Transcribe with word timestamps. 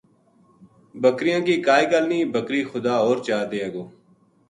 بکریاں 1.01 1.41
کی 1.45 1.55
کائی 1.65 1.85
گل 1.91 2.05
نیہہ 2.09 2.31
بکری 2.35 2.61
خدا 2.69 2.95
ہور 3.03 3.17
چا 3.25 3.37
دیئے 3.51 3.67
گو 3.73 3.83